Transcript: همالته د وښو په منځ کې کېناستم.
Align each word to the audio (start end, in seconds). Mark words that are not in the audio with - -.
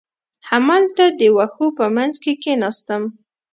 همالته 0.49 1.05
د 1.19 1.21
وښو 1.37 1.67
په 1.77 1.85
منځ 1.95 2.13
کې 2.23 2.33
کېناستم. 2.43 3.03